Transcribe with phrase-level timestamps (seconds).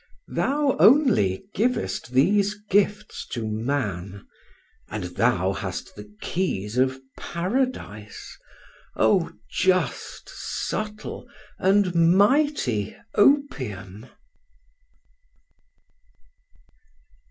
[0.33, 4.25] Thou only givest these gifts to man;
[4.89, 8.35] and thou hast the keys of Paradise,
[8.95, 11.27] oh, just, subtle,
[11.59, 14.07] and mighty opium!